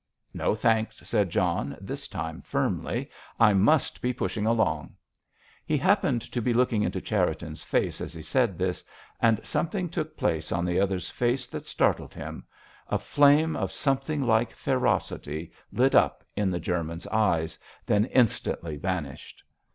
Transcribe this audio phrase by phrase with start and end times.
[0.33, 3.11] "No, thanks," said John, this time firmly.
[3.39, 4.95] "I must be pushing along."
[5.63, 8.83] He happened to be looking into Cherriton's face as he said this,
[9.21, 14.53] and something took place on the other's face that startled him—a flame of something like
[14.55, 19.43] ferocity lit up in the German's eyes, then instantly vanished.